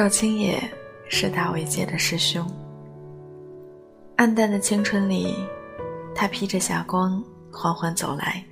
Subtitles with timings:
[0.00, 0.58] 赵青野
[1.10, 2.42] 是大卫界的师兄。
[4.16, 5.36] 暗淡的青春里，
[6.14, 7.22] 他披着霞光
[7.52, 8.42] 缓缓走来，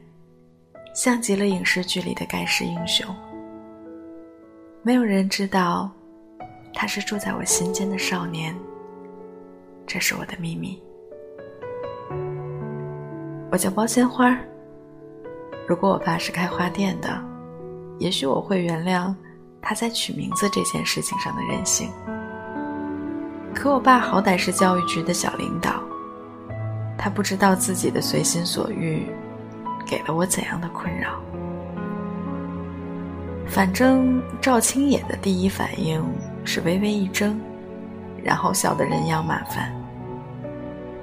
[0.95, 3.07] 像极了影视剧里的盖世英雄。
[4.83, 5.91] 没有人知道，
[6.75, 8.55] 他是住在我心间的少年。
[9.87, 10.79] 这是我的秘密。
[13.51, 14.39] 我叫包鲜花。
[15.67, 17.09] 如果我爸是开花店的，
[17.99, 19.15] 也许我会原谅
[19.61, 21.91] 他在取名字这件事情上的任性。
[23.55, 25.83] 可我爸好歹是教育局的小领导，
[26.97, 29.07] 他不知道自己的随心所欲
[29.87, 31.21] 给了我怎样的困扰。
[33.47, 36.05] 反正赵青野的第一反应
[36.45, 37.37] 是微微一怔，
[38.23, 39.75] 然后笑得人仰马翻。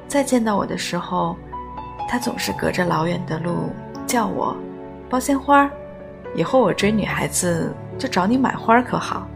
[0.08, 1.35] 再见到我的时候，
[2.08, 3.71] 他总是隔着老远的路
[4.05, 4.55] 叫我
[5.10, 5.70] “包鲜花”，
[6.35, 9.27] 以后我追女孩子就找你买花可好？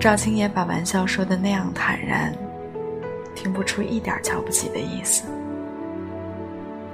[0.00, 2.32] 赵青野把玩笑说的那样坦然，
[3.34, 5.24] 听不出一点瞧不起的意思，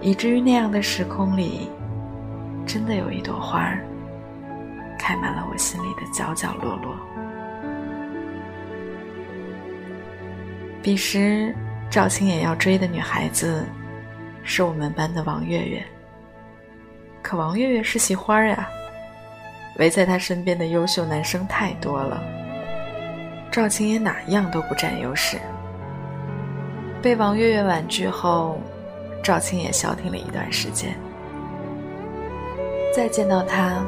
[0.01, 1.71] 以至于那样的时空里，
[2.67, 3.85] 真的有一朵花儿，
[4.99, 6.95] 开满了我心里的角角落落。
[10.83, 11.55] 彼时，
[11.91, 13.65] 赵青野要追的女孩子，
[14.43, 15.83] 是我们班的王月月。
[17.23, 18.69] 可王月月是系花呀，
[19.79, 22.23] 围在她身边的优秀男生太多了。
[23.51, 25.39] 赵青野哪样都不占优势。
[27.01, 28.59] 被王月月婉拒后，
[29.23, 30.95] 赵青野消停了一段时间。
[32.95, 33.85] 再见到他，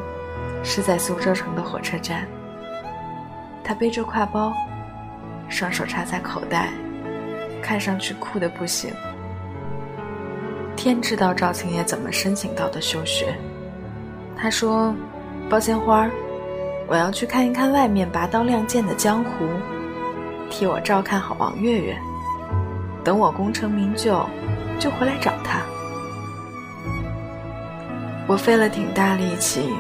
[0.63, 2.27] 是在苏州城的火车站。
[3.65, 4.53] 他背着挎包，
[5.49, 6.69] 双手插在口袋，
[7.63, 8.93] 看上去酷的不行。
[10.77, 13.35] 天知道赵青野怎么申请到的休学。
[14.37, 14.95] 他说
[15.49, 16.09] ：“包鲜花。”
[16.89, 19.45] 我要去看一看外面拔刀亮剑的江湖，
[20.49, 21.97] 替我照看好王月月。
[23.03, 24.25] 等我功成名就，
[24.79, 25.61] 就回来找他。
[28.29, 29.75] 我费了挺大力气，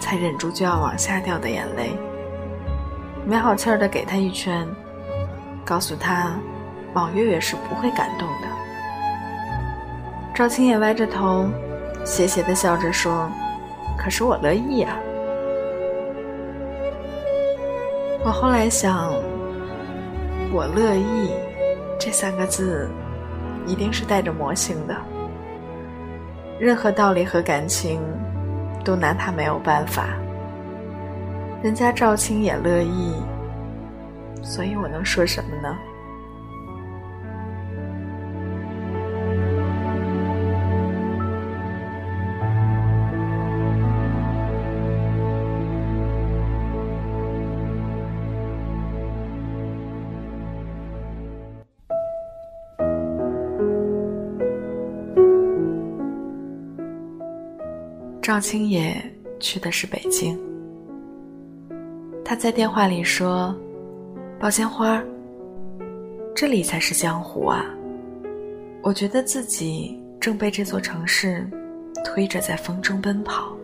[0.00, 1.96] 才忍住就要往下掉的眼泪，
[3.24, 4.66] 没好气儿的给他一拳，
[5.64, 6.32] 告诉他，
[6.92, 8.48] 王月月是不会感动的。
[10.34, 11.48] 赵青也歪着头，
[12.04, 13.30] 斜斜的笑着说
[13.96, 14.98] ：“可是我乐意啊。”
[18.24, 19.12] 我后来想
[20.52, 21.30] ，“我乐意”
[21.98, 22.88] 这三个字，
[23.66, 24.96] 一定是带着魔性的。
[26.58, 28.00] 任何道理和感情，
[28.84, 30.16] 都拿他没有办法。
[31.62, 33.14] 人家赵青也乐意，
[34.42, 35.76] 所以我能说什么呢？
[58.36, 59.02] 赵青野
[59.40, 60.38] 去的是北京。
[62.22, 63.56] 他在电话里说
[64.38, 65.02] ：“抱鲜花，
[66.34, 67.64] 这里才是江湖啊！
[68.82, 71.48] 我觉得自己正被这座城市
[72.04, 73.56] 推着在风中奔跑。”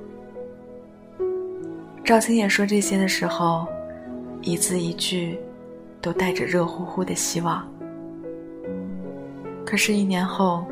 [2.03, 3.67] 赵青野说这些的时候，
[4.41, 5.39] 一字一句
[6.01, 7.71] 都带着热乎乎的希望。
[9.67, 10.65] 可是，一年后。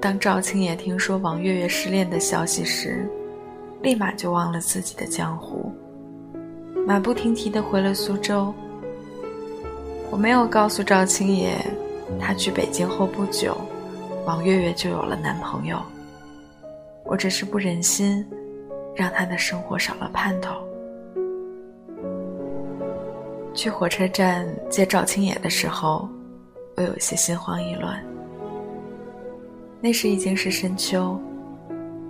[0.00, 3.04] 当赵青也听说王月月失恋的消息时，
[3.82, 5.72] 立马就忘了自己的江湖，
[6.86, 8.52] 马不停蹄地回了苏州。
[10.10, 11.54] 我没有告诉赵青野，
[12.18, 13.56] 他去北京后不久，
[14.24, 15.80] 王月月就有了男朋友。
[17.04, 18.26] 我只是不忍心，
[18.94, 20.54] 让他的生活少了盼头。
[23.54, 26.08] 去火车站接赵青野的时候，
[26.76, 28.02] 我有些心慌意乱。
[29.80, 31.18] 那时已经是深秋，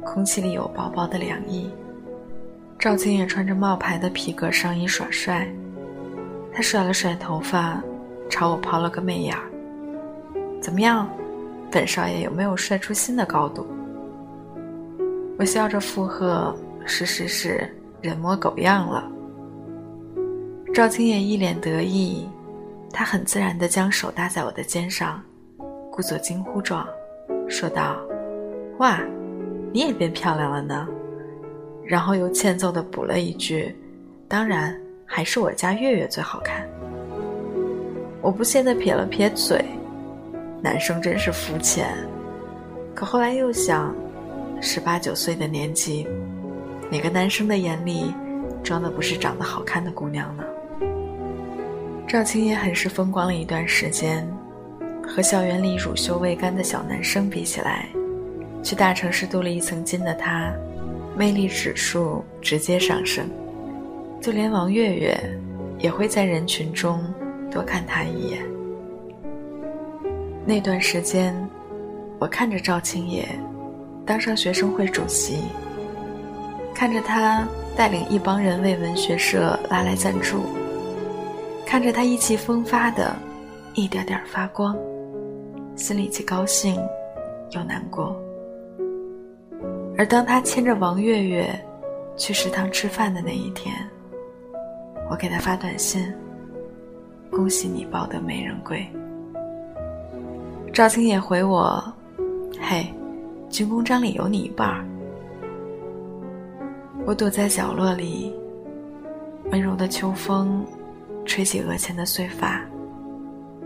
[0.09, 1.71] 空气里有薄薄的凉意。
[2.79, 5.47] 赵青也穿着冒牌的皮革上衣耍帅，
[6.53, 7.83] 他甩了甩头发，
[8.31, 9.43] 朝我抛了个媚眼儿
[10.63, 11.09] ：“怎么样，
[11.71, 13.67] 本少爷有没有帅出新的高度？”
[15.39, 16.57] 我笑着附和
[16.87, 17.69] ：“是是是，
[18.01, 19.11] 人模狗样了。”
[20.73, 22.29] 赵青也一脸得意，
[22.93, 25.21] 他很自然地将手搭在我的肩上，
[25.91, 26.87] 故作惊呼状。
[27.49, 27.97] 说道
[28.79, 29.01] ：“哇，
[29.73, 30.89] 你也变漂亮了呢。”
[31.85, 33.75] 然后又欠揍的补了一句
[34.29, 36.69] ：“当然，还是我家月月最好看。”
[38.21, 39.65] 我不屑的撇了撇嘴，
[40.61, 41.87] 男生真是肤浅。
[42.95, 43.95] 可后来又想，
[44.61, 46.07] 十八九岁的年纪，
[46.91, 48.13] 哪个男生的眼里
[48.63, 50.43] 装的不是长得好看的姑娘呢。
[52.07, 54.29] 赵青也很是风光了一段时间，
[55.07, 57.89] 和校园里乳臭未干的小男生比起来，
[58.63, 60.53] 去大城市镀了一层金的他，
[61.17, 63.29] 魅力指数直接上升。
[64.21, 65.17] 就连王月月，
[65.79, 67.03] 也会在人群中
[67.51, 68.45] 多看他一眼。
[70.45, 71.35] 那段时间，
[72.19, 73.29] 我看着赵青野
[74.05, 75.45] 当上学生会主席，
[76.75, 77.47] 看着他
[77.77, 80.43] 带领一帮人为文学社拉来赞助，
[81.65, 83.15] 看着他意气风发的
[83.75, 84.77] 一点点发光，
[85.77, 86.77] 心里既高兴
[87.51, 88.21] 又难过。
[89.99, 91.53] 而当他牵着王月月
[92.17, 93.75] 去食堂吃饭的那一天，
[95.11, 96.01] 我给他发短信
[97.33, 98.87] ：“恭喜你抱得美人归。”
[100.73, 101.83] 赵青也回我
[102.63, 102.87] ：“嘿，
[103.51, 104.87] 军功章里有你一半。”
[107.05, 108.33] 我躲在角落里，
[109.51, 110.65] 温柔的秋风
[111.25, 112.65] 吹起额前的碎发，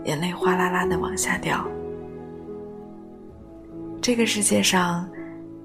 [0.05, 1.63] 眼泪哗啦啦的往下掉。
[4.01, 5.07] 这个世界上，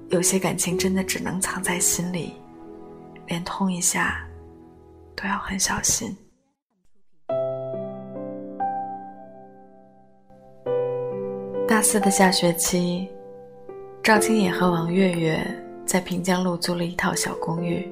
[0.09, 2.33] 有些感情真的只能藏在心里，
[3.27, 4.25] 连痛一下。
[5.21, 6.15] 都要很小心。
[11.67, 13.09] 大四的下学期，
[14.01, 15.45] 赵青野和王月月
[15.85, 17.85] 在平江路租了一套小公寓，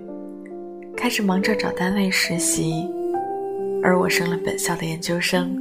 [0.95, 2.87] 开始忙着找单位实习。
[3.83, 5.53] 而我升了本校的研究生，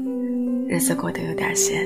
[0.68, 1.84] 日子过得有点闲。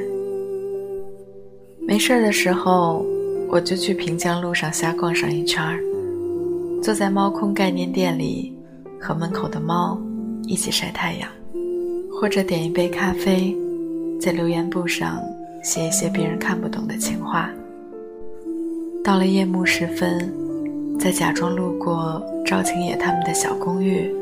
[1.80, 3.02] 没事儿的时候，
[3.50, 5.80] 我就去平江路上瞎逛上一圈儿，
[6.82, 8.56] 坐在猫空概念店里。
[9.02, 9.98] 和门口的猫
[10.42, 11.26] 一起晒太阳，
[12.12, 13.56] 或者点一杯咖啡，
[14.20, 15.18] 在留言簿上
[15.64, 17.50] 写一些别人看不懂的情话。
[19.02, 20.30] 到了夜幕时分，
[20.98, 24.14] 再假装路过赵青野他们的小公寓，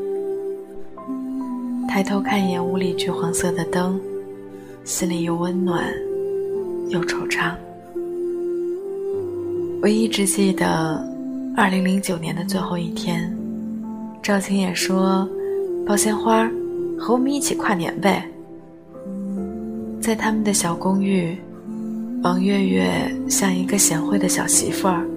[1.85, 3.99] 抬头看一眼屋里橘黄色的灯，
[4.85, 5.83] 心里又温暖
[6.87, 7.51] 又惆怅。
[9.81, 11.01] 我一直记得，
[11.55, 13.33] 二零零九年的最后一天。
[14.21, 15.25] 赵青也说
[15.87, 16.51] ：“抱鲜花，
[16.97, 18.29] 和我们一起跨年呗。”
[20.01, 21.33] 在他们的小公寓，
[22.21, 22.91] 王月月
[23.29, 25.07] 像一个贤惠的小媳妇儿，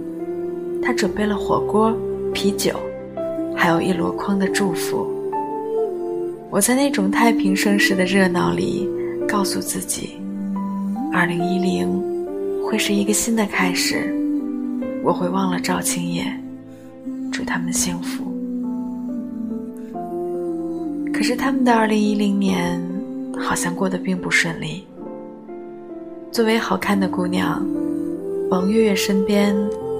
[0.81, 1.93] 她准备了火锅、
[2.33, 2.79] 啤酒，
[3.57, 5.05] 还有一箩筐的祝福。
[6.51, 8.89] 我在那种太平盛世的热闹里，
[9.27, 10.11] 告诉自己，
[11.13, 12.01] 二零一零
[12.65, 14.15] 会是一个新的开始，
[15.03, 16.25] 我会忘了赵青叶，
[17.33, 18.25] 祝他们幸福。
[21.13, 22.81] 可是他们的二零一零年
[23.37, 24.87] 好像过得并不顺利。
[26.31, 27.67] 作为好看的姑娘，
[28.49, 29.55] 王月月身边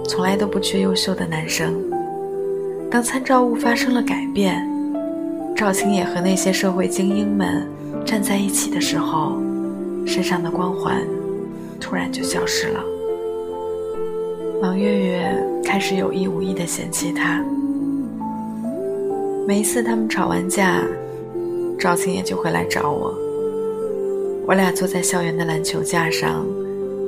[0.09, 1.75] 从来都不缺优秀的男生。
[2.91, 4.67] 当参照物发生了改变，
[5.57, 7.67] 赵青野和那些社会精英们
[8.05, 9.37] 站在一起的时候，
[10.07, 11.03] 身上的光环
[11.81, 12.81] 突然就消失了。
[14.63, 17.45] 王月月开始有意无意的嫌弃他。
[19.45, 20.81] 每一次他们吵完架。
[21.81, 23.13] 赵青野就会来找我，
[24.47, 26.47] 我俩坐在校园的篮球架上，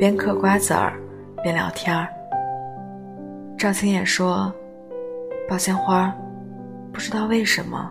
[0.00, 0.94] 边嗑瓜子儿
[1.44, 2.08] 边聊天儿。
[3.56, 4.52] 赵青野说
[5.48, 6.12] ：“抱鲜花，
[6.92, 7.88] 不知道为什么，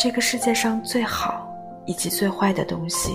[0.00, 1.48] 这个世界上最好
[1.86, 3.12] 以及最坏的东西，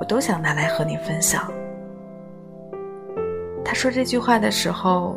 [0.00, 1.52] 我都想拿来和你分享。”
[3.72, 5.16] 他说这句话的时候，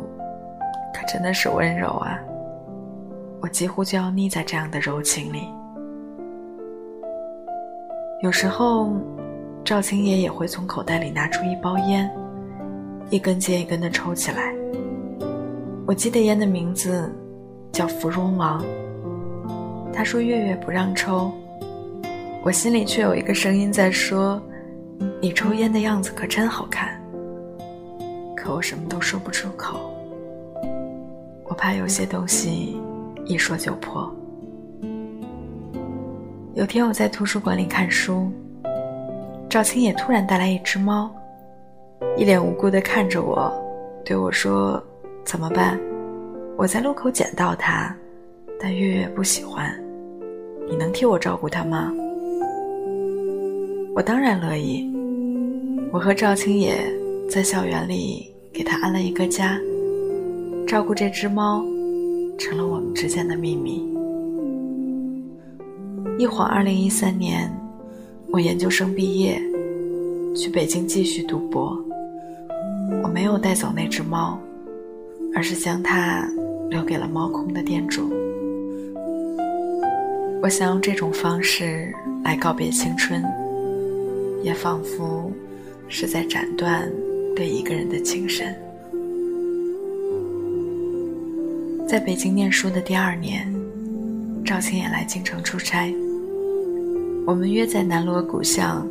[0.94, 2.18] 可真的是温柔啊，
[3.42, 5.46] 我几乎就要溺在这样的柔情里。
[8.22, 8.96] 有时候，
[9.62, 12.10] 赵青野也会从口袋里拿出一包烟，
[13.10, 14.54] 一根接一根的抽起来。
[15.86, 17.14] 我记得烟的名字
[17.72, 18.64] 叫芙蓉王。
[19.92, 21.30] 他说月月不让抽，
[22.42, 24.40] 我心里却有一个声音在说
[25.20, 26.98] ：“你抽烟的样子可真好看。”
[28.46, 29.76] 可我什么都说不出口，
[31.46, 32.80] 我怕有些东西
[33.24, 34.08] 一说就破。
[36.54, 38.30] 有天我在图书馆里看书，
[39.50, 41.12] 赵青野突然带来一只猫，
[42.16, 43.52] 一脸无辜的看着我，
[44.04, 44.80] 对我说
[45.26, 45.76] ：“怎么办？
[46.56, 47.92] 我在路口捡到它，
[48.60, 49.76] 但月月不喜欢，
[50.68, 51.92] 你能替我照顾它吗？”
[53.92, 54.88] 我当然乐意。
[55.92, 56.76] 我和赵青野
[57.28, 59.60] 在校园里给它安了一个家，
[60.66, 61.62] 照顾这只猫，
[62.38, 63.86] 成了我们之间的秘密。
[66.18, 67.54] 一晃，二零一三年，
[68.30, 69.38] 我研究生毕业，
[70.34, 71.78] 去北京继续读博。
[73.02, 74.40] 我没有带走那只猫，
[75.34, 76.26] 而是将它
[76.70, 78.10] 留给了猫空的店主。
[80.42, 81.94] 我想用这种方式
[82.24, 83.22] 来告别青春，
[84.42, 85.30] 也仿佛
[85.88, 86.90] 是在斩断
[87.36, 88.56] 对一个人的情深。
[91.86, 93.46] 在北京念书的第二年，
[94.42, 95.94] 赵青也来京城出差。
[97.26, 98.88] 我们约在南锣鼓巷，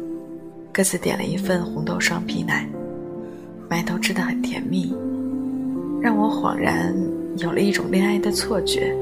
[0.71, 2.69] 各自点了一份红豆双皮奶，
[3.67, 4.93] 埋头吃的很甜蜜，
[5.99, 6.95] 让我恍然
[7.37, 8.95] 有了一种恋爱的错觉。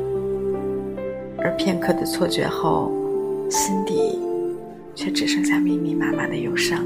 [1.38, 2.90] 而片刻的错觉后，
[3.50, 4.18] 心底
[4.96, 6.82] 却只剩下密密麻麻的忧伤。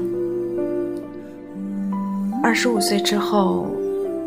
[2.42, 3.66] 二十五岁之后，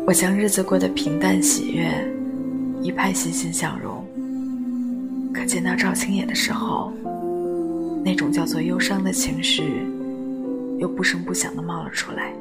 [0.06, 1.88] 我将日子过得平淡喜悦，
[2.82, 4.04] 一派欣欣向荣。
[5.32, 6.92] 可见到赵青野的时候，
[8.04, 9.64] 那种叫做忧伤的情绪，
[10.78, 12.32] 又不声不响的冒了出来。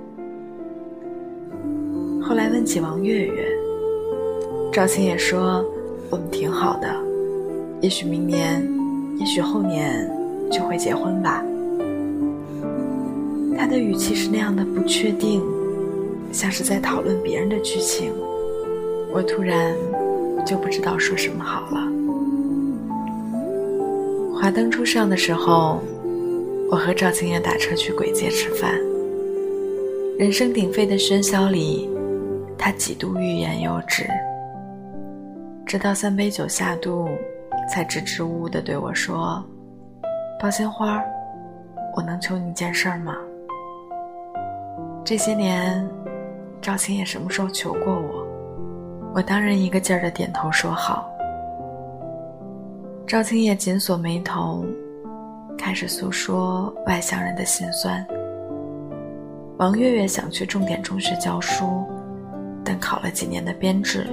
[2.22, 3.46] 后来问起王月月，
[4.72, 5.66] 赵青野说
[6.10, 6.94] 我们挺好的，
[7.82, 8.62] 也许明年，
[9.18, 10.08] 也许后年
[10.52, 11.44] 就会结婚吧。
[13.58, 15.42] 他的语气是那样的不确定，
[16.32, 18.14] 像是在讨论别人的剧情。
[19.14, 19.76] 我突然
[20.46, 21.82] 就不知道说什么好了。
[24.34, 25.80] 华灯初上的时候，
[26.72, 28.74] 我和赵青叶打车去簋街吃饭。
[30.18, 31.90] 人声鼎沸的喧嚣里，
[32.58, 34.08] 他几度欲言又止，
[35.66, 37.10] 直到三杯酒下肚，
[37.70, 39.44] 才支支吾吾地对我说
[40.40, 41.04] ：“包鲜花，
[41.96, 43.16] 我能求你一件事儿吗？”
[45.04, 45.88] 这些年，
[46.62, 48.28] 赵青叶什么时候求过我？
[49.16, 51.10] 我当然一个劲儿的点头说好。
[53.08, 54.64] 赵青叶紧锁眉头，
[55.58, 58.06] 开始诉说外乡人的心酸。
[59.58, 61.84] 王月月想去重点中学教书，
[62.64, 64.08] 但考了几年的编制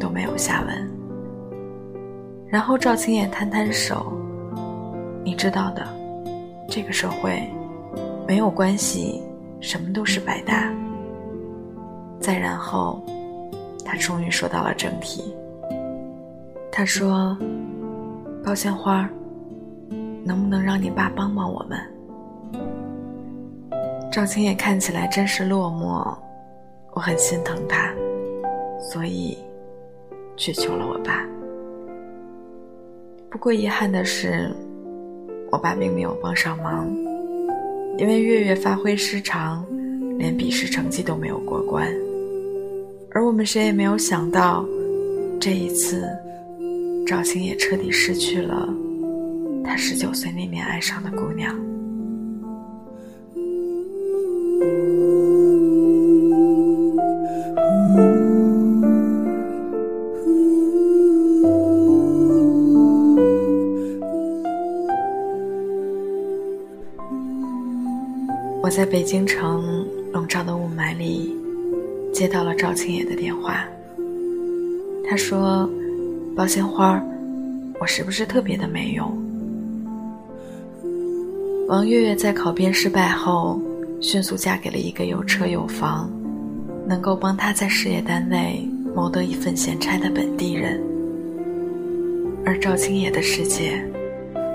[0.00, 0.90] 都没有下文。
[2.48, 4.12] 然后赵青叶摊摊手
[5.24, 5.86] ：“你知道的，
[6.68, 7.48] 这个社会
[8.26, 9.22] 没有关系，
[9.60, 10.74] 什么都是白搭。”
[12.20, 13.04] 再然后，
[13.84, 15.34] 他终于说到了正题。
[16.70, 17.36] 他说。
[18.46, 19.08] 包鲜花儿，
[20.22, 21.80] 能不能让你爸帮帮我们？
[24.12, 26.14] 赵青也看起来真是落寞，
[26.92, 27.90] 我很心疼他，
[28.78, 29.38] 所以
[30.36, 31.26] 去求了我爸。
[33.30, 34.54] 不过遗憾的是，
[35.50, 36.86] 我爸并没有帮上忙，
[37.96, 39.64] 因为月月发挥失常，
[40.18, 41.90] 连笔试成绩都没有过关。
[43.14, 44.66] 而我们谁也没有想到，
[45.40, 46.04] 这一次。
[47.06, 48.66] 赵青也彻底失去了
[49.62, 51.54] 他十九岁那年爱上的姑娘。
[68.62, 71.36] 我在北京城笼罩的雾霾里，
[72.14, 73.62] 接到了赵青野的电话。
[75.06, 75.68] 他说。
[76.36, 77.00] 包鲜花，
[77.78, 79.16] 我是不是特别的没用？
[81.68, 83.62] 王月月在考编失败后，
[84.00, 86.10] 迅速嫁给了一个有车有房，
[86.88, 90.82] 能够帮她在事业单位谋得一份闲差的本地人。
[92.44, 93.80] 而赵青野的世界，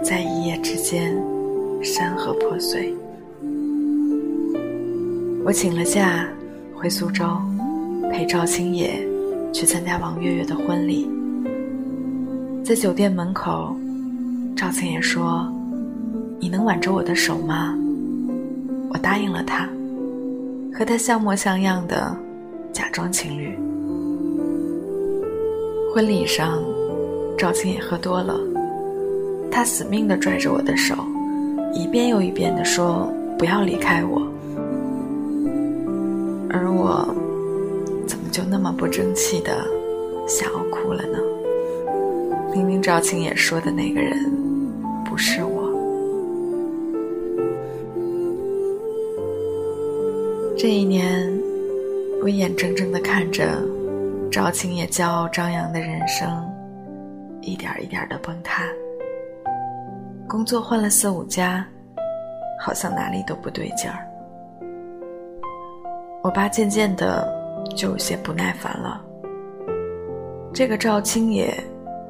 [0.03, 1.17] 在一夜之间
[1.81, 2.93] 山河破碎。
[5.45, 6.27] 我请了假，
[6.79, 7.25] 回苏州，
[8.09, 9.05] 陪赵青野
[9.51, 11.11] 去参加王月月的婚礼。
[12.63, 13.75] 在酒店门口，
[14.55, 15.45] 赵青野说
[16.39, 17.77] ：“你能挽着我的手吗？”
[18.91, 19.67] 我答应了他，
[20.73, 22.15] 和他像模像样的
[22.71, 23.53] 假装情侣。
[25.93, 26.63] 婚礼上，
[27.37, 28.39] 赵青野喝多了，
[29.51, 30.95] 他死命地拽着我的手，
[31.73, 34.25] 一遍又一遍地说：“不要离开我。”
[36.79, 37.05] 我，
[38.07, 39.67] 怎么就那么不争气的
[40.25, 41.19] 想要哭了呢？
[42.53, 44.17] 明明赵青也说的那个人
[45.03, 45.67] 不是我。
[50.57, 51.29] 这一年，
[52.23, 53.61] 我眼睁睁的看着
[54.31, 56.27] 赵青也骄傲张扬的人生
[57.41, 58.63] 一点一点的崩塌。
[60.27, 61.65] 工作换了四五家，
[62.59, 64.08] 好像哪里都不对劲儿。
[66.21, 67.27] 我爸渐渐的
[67.75, 69.01] 就有些不耐烦了。
[70.53, 71.53] 这个赵青野。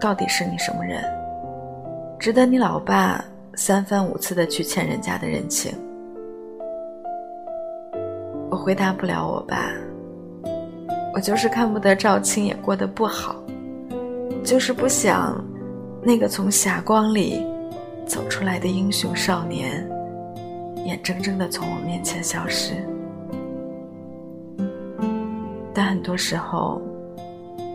[0.02, 1.04] 到底是你什么人，
[2.18, 3.22] 值得你老爸
[3.56, 5.74] 三番五次的去欠人家的人情？
[8.50, 9.74] 我回答不了我爸，
[11.14, 13.36] 我就是看不得赵青野过得不好，
[14.42, 15.44] 就是不想
[16.02, 17.46] 那个从霞光里
[18.06, 19.86] 走出来的英雄少年，
[20.86, 22.74] 眼睁睁的从我面前消失。
[25.80, 26.82] 但很多时候，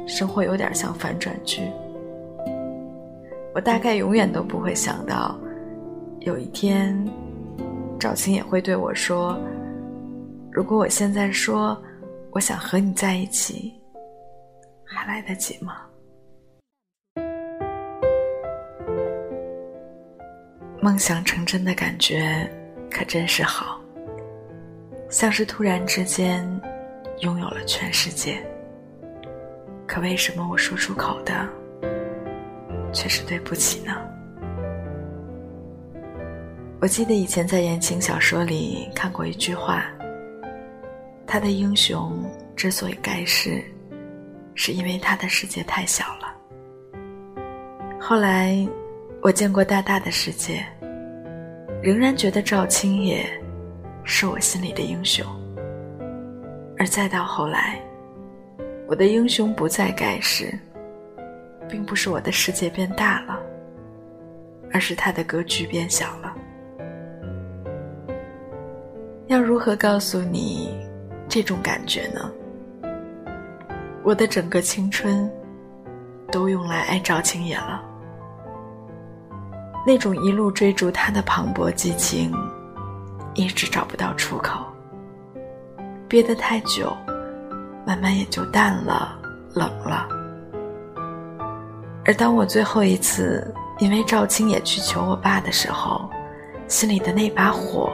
[0.07, 1.63] 生活有点像反转剧。
[3.55, 5.35] 我大概永远都不会想到，
[6.21, 6.95] 有一天，
[7.99, 9.39] 赵青也会对我说
[10.53, 11.83] ：“如果我现在说
[12.31, 13.73] 我想和你在一起，
[14.85, 15.81] 还来得及吗？”
[20.79, 22.47] 梦想成真的感觉
[22.91, 23.81] 可真是好，
[25.09, 26.47] 像是突然之间。
[27.25, 28.39] 拥有了全世界，
[29.87, 31.49] 可为什么我说出口的
[32.93, 33.97] 却是对不起呢？
[36.83, 39.87] 我记得以前在言情小说里看过一句话：
[41.27, 42.23] 他的英雄
[42.55, 43.65] 之所以盖世，
[44.55, 46.31] 是因为他的世界太小了。
[47.99, 48.55] 后来
[49.23, 50.63] 我见过大大的世界，
[51.83, 53.27] 仍然觉得赵青野
[54.05, 55.25] 是我心里的英雄。
[56.85, 57.81] 而再到后来，
[58.87, 60.53] 我的英雄不再盖世，
[61.67, 63.41] 并不是我的世界变大了，
[64.71, 66.37] 而是他的格局变小了。
[69.29, 70.79] 要如何告诉你
[71.27, 72.31] 这种感觉呢？
[74.03, 75.27] 我的整个青春
[76.31, 77.83] 都用来爱赵青野了，
[79.87, 82.31] 那种一路追逐他的磅礴激情，
[83.33, 84.67] 一直找不到出口。
[86.15, 86.97] 憋得太久，
[87.85, 89.19] 慢慢也就淡了，
[89.53, 90.07] 冷了。
[92.05, 96.09] 而当我最后一次因为赵青野去求我爸的时候，
[96.69, 97.93] 心里的那把火，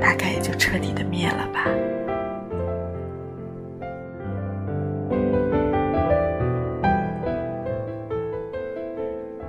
[0.00, 1.64] 大概也就彻底的灭了吧。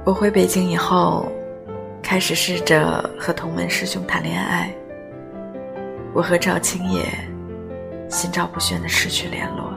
[0.06, 1.26] 我回北京以后，
[2.04, 4.72] 开始试着和同门师兄谈恋爱。
[6.14, 7.06] 我和赵青野
[8.12, 9.74] 心照不宣的失去联络，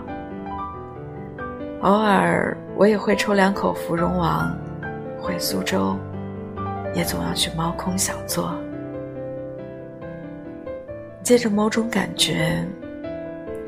[1.82, 4.52] 偶尔我也会抽两口芙蓉王，
[5.20, 5.96] 回苏州，
[6.94, 8.52] 也总要去猫空小坐，
[11.22, 12.66] 借着某种感觉，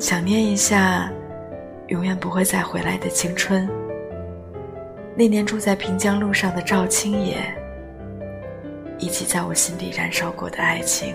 [0.01, 1.13] 想念一下
[1.87, 3.69] 永远不会再回来的青春，
[5.15, 7.37] 那年住在平江路上的赵青野，
[8.99, 11.15] 以及在我心底燃烧过的爱情。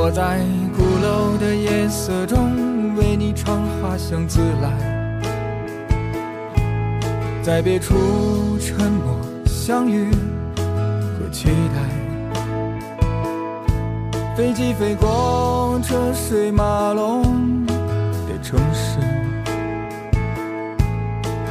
[0.00, 0.38] 我在
[0.76, 4.70] 鼓楼的夜色中为你唱花香自来，
[7.42, 10.12] 在别处沉默相遇
[11.18, 11.80] 和期待。
[14.36, 19.00] 飞机飞过车水马龙的城市，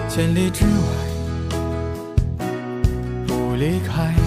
[0.08, 0.72] 千里之外
[3.28, 4.27] 不离开。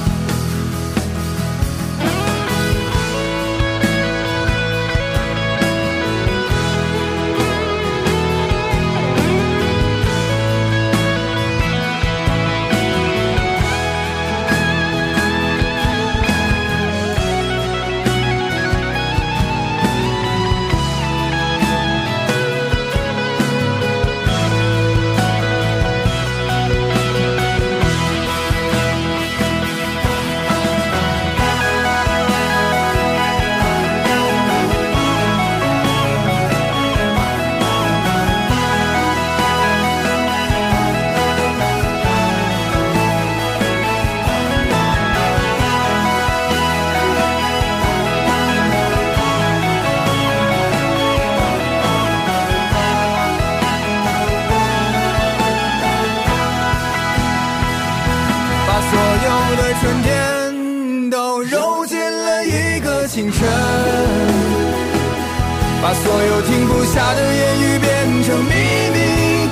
[66.21, 67.89] 所有停不下的言语变
[68.21, 68.53] 成秘
[68.93, 68.97] 密，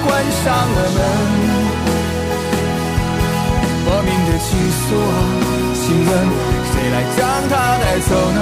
[0.05, 0.99] 关上了门。
[3.85, 5.11] 莫名的倾诉啊，
[5.73, 6.09] 请问
[6.69, 8.39] 谁来将它带走呢？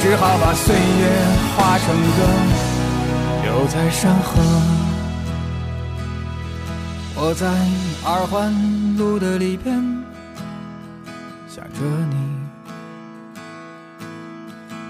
[0.00, 1.02] 只好把岁月
[1.56, 2.18] 化成歌，
[3.42, 4.30] 留在山河。
[7.16, 7.48] 我在
[8.08, 8.54] 二环
[8.96, 9.74] 路的里边
[11.48, 12.13] 想着你，